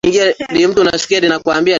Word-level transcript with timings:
Hali 0.03 0.17
halisi 0.17 0.45
sehemu 0.51 0.73
hizi 0.73 0.85
haziwahi 0.85 0.97
kuwa 1.03 1.21
na 1.29 1.39
umoja 1.39 1.53
katika 1.53 1.69